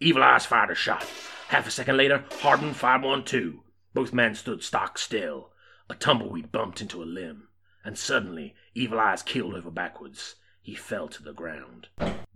Evil 0.00 0.22
Eyes 0.22 0.46
fired 0.46 0.70
a 0.70 0.76
shot. 0.76 1.04
Half 1.48 1.66
a 1.66 1.70
second 1.72 1.96
later, 1.96 2.24
Hardman 2.40 2.74
fired 2.74 3.02
one 3.02 3.24
too. 3.24 3.64
Both 3.92 4.12
men 4.12 4.36
stood 4.36 4.62
stock 4.62 4.98
still. 4.98 5.50
A 5.90 5.96
tumbleweed 5.96 6.52
bumped 6.52 6.80
into 6.80 7.02
a 7.02 7.04
limb. 7.04 7.48
And 7.84 7.98
suddenly, 7.98 8.54
Evil 8.74 9.00
Eyes 9.00 9.22
keeled 9.22 9.54
over 9.54 9.70
backwards. 9.70 10.36
He 10.62 10.76
fell 10.76 11.08
to 11.08 11.22
the 11.22 11.32
ground. 11.32 11.88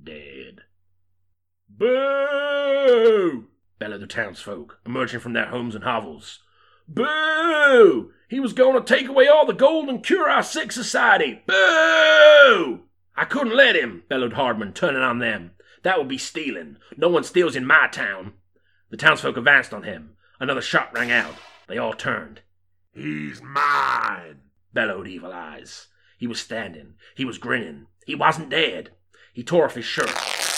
Dead. 0.02 0.62
Boo! 1.68 3.48
bellowed 3.78 4.00
the 4.00 4.06
townsfolk, 4.06 4.80
emerging 4.84 5.20
from 5.20 5.32
their 5.32 5.46
homes 5.46 5.74
and 5.74 5.84
hovels. 5.84 6.40
Boo! 6.88 8.12
He 8.28 8.40
was 8.40 8.52
going 8.52 8.82
to 8.82 8.94
take 8.94 9.08
away 9.08 9.28
all 9.28 9.46
the 9.46 9.52
gold 9.52 9.88
and 9.88 10.04
cure 10.04 10.28
our 10.28 10.42
sick 10.42 10.72
society. 10.72 11.42
Boo! 11.46 12.84
I 13.16 13.24
couldn't 13.24 13.56
let 13.56 13.76
him, 13.76 14.04
bellowed 14.08 14.32
Hardman, 14.32 14.72
turning 14.72 15.02
on 15.02 15.18
them. 15.18 15.52
That 15.82 15.98
would 15.98 16.08
be 16.08 16.18
stealing. 16.18 16.76
No 16.96 17.08
one 17.08 17.24
steals 17.24 17.56
in 17.56 17.66
my 17.66 17.88
town. 17.88 18.34
The 18.90 18.96
townsfolk 18.96 19.36
advanced 19.36 19.74
on 19.74 19.82
him. 19.82 20.16
Another 20.40 20.62
shot 20.62 20.92
rang 20.94 21.10
out. 21.10 21.34
They 21.68 21.78
all 21.78 21.92
turned. 21.92 22.40
He's 22.94 23.40
mine, 23.42 24.40
bellowed 24.72 25.08
Evil 25.08 25.32
Eyes. 25.32 25.88
He 26.18 26.26
was 26.26 26.40
standing. 26.40 26.94
He 27.14 27.24
was 27.24 27.38
grinning. 27.38 27.86
He 28.06 28.14
wasn't 28.14 28.50
dead. 28.50 28.90
He 29.32 29.42
tore 29.42 29.64
off 29.64 29.74
his 29.74 29.84
shirt. 29.84 30.12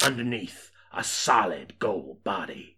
Underneath, 0.04 0.70
a 0.92 1.04
solid 1.04 1.78
gold 1.78 2.24
body. 2.24 2.76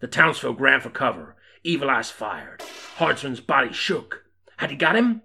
The 0.00 0.06
townsfolk 0.06 0.60
ran 0.60 0.80
for 0.80 0.90
cover. 0.90 1.36
Evil 1.62 1.90
Eyes 1.90 2.10
fired. 2.10 2.62
Hardman's 2.96 3.40
body 3.40 3.72
shook. 3.72 4.24
Had 4.58 4.70
he 4.70 4.76
got 4.76 4.96
him? 4.96 5.22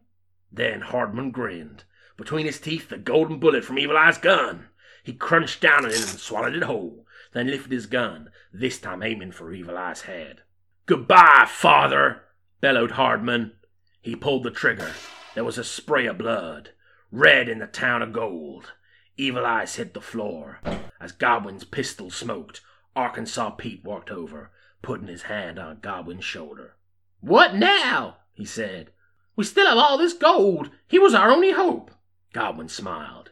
Then 0.51 0.81
Hardman 0.81 1.31
grinned. 1.31 1.83
Between 2.17 2.45
his 2.45 2.59
teeth, 2.59 2.89
the 2.89 2.97
golden 2.97 3.39
bullet 3.39 3.63
from 3.63 3.79
Evil 3.79 3.97
Eye's 3.97 4.17
gun. 4.17 4.67
He 5.03 5.13
crunched 5.13 5.61
down 5.61 5.85
on 5.85 5.91
it 5.91 5.97
and 5.97 6.19
swallowed 6.19 6.55
it 6.55 6.63
whole, 6.63 7.05
then 7.33 7.47
lifted 7.47 7.71
his 7.71 7.85
gun, 7.85 8.29
this 8.53 8.79
time 8.79 9.01
aiming 9.01 9.31
for 9.31 9.51
Evil 9.51 9.77
Eye's 9.77 10.01
head. 10.01 10.41
Goodbye, 10.85 11.47
father, 11.47 12.23
bellowed 12.59 12.91
Hardman. 12.91 13.53
He 14.01 14.15
pulled 14.15 14.43
the 14.43 14.51
trigger. 14.51 14.91
There 15.35 15.43
was 15.43 15.57
a 15.57 15.63
spray 15.63 16.05
of 16.05 16.17
blood. 16.17 16.71
Red 17.11 17.49
in 17.49 17.59
the 17.59 17.67
town 17.67 18.01
of 18.01 18.13
gold. 18.13 18.73
Evil 19.17 19.45
Eyes 19.45 19.75
hit 19.75 19.93
the 19.93 20.01
floor. 20.01 20.59
As 20.99 21.11
Godwin's 21.11 21.63
pistol 21.63 22.09
smoked, 22.09 22.61
Arkansas 22.95 23.51
Pete 23.51 23.83
walked 23.83 24.09
over, 24.09 24.51
putting 24.81 25.07
his 25.07 25.23
hand 25.23 25.59
on 25.59 25.79
Godwin's 25.81 26.25
shoulder. 26.25 26.75
What 27.19 27.53
now? 27.53 28.17
he 28.33 28.45
said. 28.45 28.91
We 29.35 29.43
still 29.43 29.67
have 29.67 29.77
all 29.77 29.97
this 29.97 30.13
gold. 30.13 30.71
He 30.87 30.99
was 30.99 31.13
our 31.13 31.29
only 31.29 31.51
hope. 31.51 31.91
Godwin 32.33 32.69
smiled. 32.69 33.31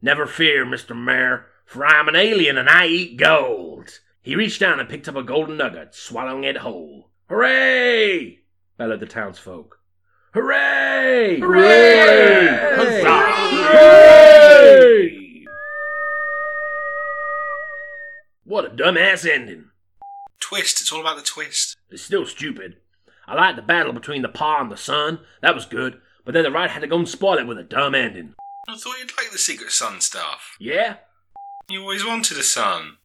Never 0.00 0.26
fear, 0.26 0.66
Mr. 0.66 0.96
Mayor, 0.96 1.46
for 1.64 1.86
I 1.86 2.00
am 2.00 2.08
an 2.08 2.16
alien 2.16 2.58
and 2.58 2.68
I 2.68 2.86
eat 2.86 3.16
gold. 3.16 4.00
He 4.20 4.34
reached 4.36 4.60
down 4.60 4.80
and 4.80 4.88
picked 4.88 5.08
up 5.08 5.16
a 5.16 5.22
golden 5.22 5.56
nugget, 5.56 5.94
swallowing 5.94 6.44
it 6.44 6.58
whole. 6.58 7.10
Hooray! 7.28 8.40
bellowed 8.76 9.00
the 9.00 9.06
townsfolk. 9.06 9.78
Hooray! 10.34 11.38
Hooray! 11.40 12.48
Huzzah! 12.76 13.22
Hooray! 13.68 15.44
What 18.44 18.66
a 18.66 18.70
dumbass 18.70 19.28
ending. 19.28 19.70
Twist, 20.40 20.80
it's 20.80 20.90
all 20.92 21.00
about 21.00 21.16
the 21.16 21.22
twist. 21.22 21.76
It's 21.90 22.02
still 22.02 22.26
stupid. 22.26 22.76
I 23.26 23.34
liked 23.34 23.56
the 23.56 23.62
battle 23.62 23.92
between 23.92 24.22
the 24.22 24.28
Pa 24.28 24.60
and 24.60 24.70
the 24.70 24.76
Son. 24.76 25.20
That 25.40 25.54
was 25.54 25.64
good. 25.64 26.00
But 26.24 26.34
then 26.34 26.44
the 26.44 26.50
writer 26.50 26.72
had 26.72 26.80
to 26.80 26.86
go 26.86 26.98
and 26.98 27.08
spoil 27.08 27.38
it 27.38 27.46
with 27.46 27.58
a 27.58 27.62
dumb 27.64 27.94
ending. 27.94 28.34
I 28.68 28.76
thought 28.76 28.98
you'd 28.98 29.16
like 29.16 29.30
the 29.32 29.38
Secret 29.38 29.72
Son 29.72 30.00
stuff. 30.00 30.56
Yeah? 30.60 30.96
You 31.68 31.82
always 31.82 32.04
wanted 32.06 32.38
a 32.38 32.42
son. 32.42 32.98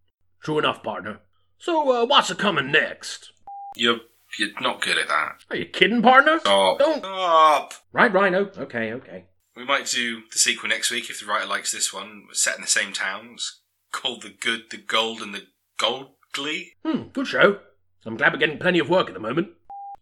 True 0.44 0.60
enough, 0.60 0.84
partner. 0.84 1.20
So, 1.58 1.90
uh, 1.92 2.06
what's 2.06 2.30
a 2.30 2.36
coming 2.36 2.72
next? 2.72 3.32
You're 3.76 4.00
you're 4.38 4.50
not 4.62 4.82
good 4.82 4.98
at 4.98 5.08
that. 5.08 5.38
Are 5.50 5.56
you 5.56 5.66
kidding, 5.66 6.02
partner? 6.02 6.40
Stop. 6.40 6.80
Don't. 6.80 7.00
Stop. 7.00 7.74
Right, 7.92 8.14
Rhino. 8.14 8.52
Okay, 8.58 8.94
okay. 8.94 9.26
We 9.56 9.66
might 9.66 9.88
do 9.88 10.22
the 10.32 10.38
sequel 10.38 10.70
next 10.70 10.92
week 10.92 11.10
if 11.10 11.20
the 11.20 11.26
writer 11.26 11.48
likes 11.48 11.72
this 11.72 11.92
one. 11.92 12.28
Set 12.34 12.56
in 12.56 12.62
the 12.62 12.68
same 12.68 12.94
towns. 12.94 13.62
called 13.92 14.22
The 14.22 14.30
Good, 14.30 14.66
the 14.70 14.78
Gold, 14.78 15.22
and 15.22 15.34
the 15.34 15.48
Goldly. 15.78 16.74
Hmm, 16.86 17.04
good 17.14 17.28
show. 17.28 17.60
I'm 18.06 18.18
glad 18.18 18.34
we're 18.34 18.40
getting 18.40 18.60
plenty 18.60 18.80
of 18.80 18.90
work 18.90 19.08
at 19.08 19.14
the 19.14 19.20
moment. 19.20 19.50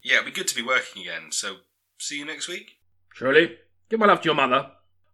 Yeah, 0.04 0.16
it'd 0.16 0.26
be 0.26 0.32
good 0.32 0.48
to 0.50 0.56
be 0.56 0.62
working 0.62 1.02
again. 1.04 1.32
So, 1.32 1.58
see 1.98 2.18
you 2.20 2.26
next 2.26 2.48
week. 2.48 2.72
Surely. 3.16 3.56
Give 3.88 3.98
my 3.98 4.08
love 4.08 4.20
to 4.20 4.26
your 4.26 4.36
mother. 4.36 4.72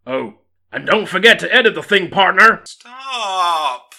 Oh, 0.08 0.34
and 0.72 0.84
don't 0.84 1.08
forget 1.08 1.38
to 1.38 1.54
edit 1.54 1.76
the 1.76 1.84
thing, 1.84 2.10
partner. 2.10 2.60
Stop! 2.64 3.94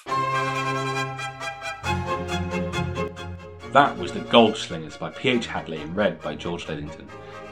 That 3.71 3.97
was 3.97 4.11
The 4.11 4.19
Goldslingers 4.19 4.99
by 4.99 5.09
P.H. 5.11 5.47
Hadly 5.47 5.81
and 5.81 5.95
read 5.95 6.21
by 6.21 6.35
George 6.35 6.65
Lidington. 6.65 7.07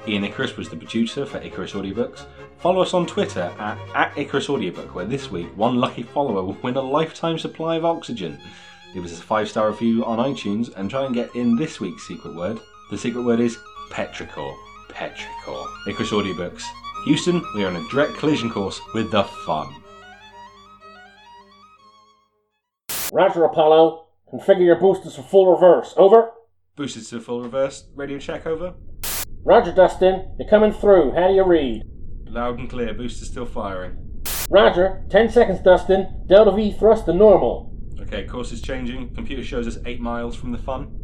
Ian 0.06 0.26
Icarus 0.26 0.58
was 0.58 0.68
the 0.68 0.76
producer 0.76 1.26
for 1.26 1.38
Icarus 1.38 1.72
Audiobooks. 1.72 2.26
Follow 2.58 2.82
us 2.82 2.94
on 2.94 3.06
Twitter 3.08 3.54
at, 3.58 3.78
at 3.96 4.18
Icarus 4.18 4.50
Audiobook, 4.50 4.94
where 4.94 5.06
this 5.06 5.32
week 5.32 5.48
one 5.56 5.78
lucky 5.78 6.04
follower 6.04 6.44
will 6.44 6.58
win 6.62 6.76
a 6.76 6.82
lifetime 6.82 7.40
supply 7.40 7.78
of 7.78 7.86
oxygen. 7.86 8.38
Leave 8.94 9.06
us 9.06 9.18
a 9.18 9.24
five 9.24 9.48
star 9.48 9.72
review 9.72 10.04
on 10.04 10.18
iTunes 10.18 10.76
and 10.76 10.90
try 10.90 11.06
and 11.06 11.16
get 11.16 11.34
in 11.34 11.56
this 11.56 11.80
week's 11.80 12.06
secret 12.06 12.36
word. 12.36 12.60
The 12.90 12.98
secret 12.98 13.22
word 13.22 13.40
is 13.40 13.58
petrichor. 13.90 14.54
Petrichor. 14.94 15.66
Icarus 15.88 16.12
Audiobooks. 16.12 16.64
Houston, 17.06 17.42
we 17.56 17.64
are 17.64 17.68
on 17.68 17.76
a 17.76 17.90
direct 17.90 18.14
collision 18.16 18.50
course 18.50 18.80
with 18.94 19.12
the 19.12 19.24
fun. 19.24 19.74
Roger, 23.12 23.44
Apollo. 23.44 24.08
Configure 24.32 24.66
your 24.66 24.80
boosters 24.80 25.16
for 25.16 25.24
full 25.24 25.52
reverse. 25.54 25.94
Over. 25.98 26.32
Boosted 26.76 27.06
to 27.08 27.20
full 27.20 27.42
reverse. 27.42 27.86
Radio 27.96 28.18
check 28.18 28.46
over. 28.46 28.74
Roger, 29.44 29.74
Dustin. 29.74 30.36
You're 30.40 30.50
coming 30.50 30.72
through. 30.72 31.14
How 31.14 31.28
do 31.28 31.34
you 31.34 31.44
read? 31.44 31.84
Loud 32.26 32.60
and 32.60 32.70
clear. 32.70 32.94
Boosters 32.94 33.30
still 33.30 33.46
firing. 33.46 34.22
Roger. 34.50 35.04
Ten 35.10 35.30
seconds, 35.30 35.62
Dustin. 35.62 36.26
Delta 36.28 36.52
V 36.52 36.72
thrust 36.74 37.06
to 37.06 37.14
normal. 37.14 37.76
Okay, 38.00 38.26
course 38.26 38.52
is 38.52 38.62
changing. 38.62 39.14
Computer 39.16 39.44
shows 39.44 39.68
us 39.68 39.78
8 39.86 40.00
miles 40.00 40.36
from 40.36 40.52
the 40.52 40.58
fun. 40.58 40.98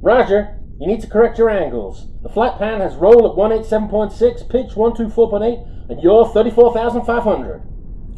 Roger. 0.00 0.58
You 0.80 0.88
need 0.88 1.00
to 1.02 1.06
correct 1.06 1.38
your 1.38 1.50
angles. 1.50 2.08
The 2.22 2.28
flat 2.28 2.58
pan 2.58 2.80
has 2.80 2.96
roll 2.96 3.30
at 3.30 3.36
187.6, 3.36 4.50
pitch 4.50 4.72
124.8, 4.74 5.90
and 5.90 6.02
yaw 6.02 6.24
34,500. 6.24 7.62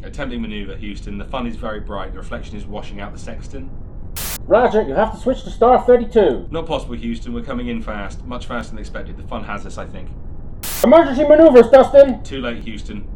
Attempting 0.03 0.41
maneuver, 0.41 0.75
Houston. 0.75 1.19
The 1.19 1.25
fun 1.25 1.45
is 1.45 1.55
very 1.55 1.79
bright. 1.79 2.13
The 2.13 2.17
reflection 2.17 2.57
is 2.57 2.65
washing 2.65 2.99
out 2.99 3.13
the 3.13 3.19
sextant. 3.19 3.71
Roger, 4.41 4.81
you 4.81 4.95
have 4.95 5.13
to 5.13 5.19
switch 5.19 5.43
to 5.43 5.51
star 5.51 5.81
32. 5.85 6.47
Not 6.49 6.65
possible, 6.65 6.95
Houston. 6.95 7.31
We're 7.31 7.43
coming 7.43 7.67
in 7.67 7.79
fast. 7.79 8.25
Much 8.25 8.47
faster 8.47 8.71
than 8.71 8.79
expected. 8.79 9.17
The 9.17 9.27
fun 9.27 9.43
has 9.43 9.63
us, 9.67 9.77
I 9.77 9.85
think. 9.85 10.09
Emergency 10.83 11.27
maneuvers, 11.27 11.69
Dustin. 11.69 12.23
Too 12.23 12.41
late, 12.41 12.63
Houston. 12.63 13.07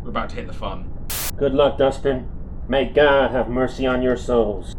We're 0.00 0.10
about 0.10 0.30
to 0.30 0.36
hit 0.36 0.46
the 0.46 0.52
fun. 0.52 0.92
Good 1.36 1.54
luck, 1.54 1.78
Dustin. 1.78 2.28
May 2.68 2.84
God 2.84 3.32
have 3.32 3.48
mercy 3.48 3.84
on 3.84 4.00
your 4.00 4.16
souls. 4.16 4.75